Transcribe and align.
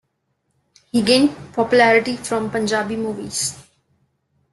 He 0.91 1.03
gained 1.03 1.35
popularity 1.53 2.17
from 2.17 2.49
Punjabi 2.49 2.95
movies. 2.95 3.55